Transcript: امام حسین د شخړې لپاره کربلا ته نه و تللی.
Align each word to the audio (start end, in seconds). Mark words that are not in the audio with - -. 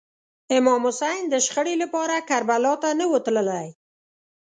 امام 0.57 0.81
حسین 0.89 1.21
د 1.29 1.33
شخړې 1.45 1.75
لپاره 1.83 2.25
کربلا 2.29 2.73
ته 2.83 2.89
نه 2.99 3.05
و 3.11 3.13
تللی. 3.25 3.67